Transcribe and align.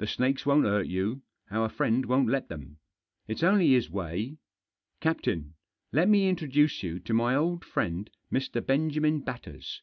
The 0.00 0.06
snakes 0.06 0.44
won't 0.44 0.66
hurt 0.66 0.86
you; 0.86 1.22
our 1.50 1.70
friend 1.70 2.04
won't 2.04 2.28
let 2.28 2.50
them. 2.50 2.76
It's 3.26 3.42
only 3.42 3.68
his 3.70 3.88
way. 3.88 4.36
Captain, 5.00 5.54
let 5.92 6.10
me 6.10 6.28
introduce 6.28 6.82
you 6.82 6.98
to 6.98 7.14
my 7.14 7.34
old 7.34 7.64
friend, 7.64 8.10
Mr. 8.30 8.60
Benjamin 8.66 9.20
Batters. 9.20 9.80